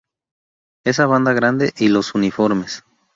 Esa 0.83 1.05
banda 1.05 1.31
grande 1.33 1.73
y 1.77 1.89
los 1.89 2.15
uniformes. 2.15 2.83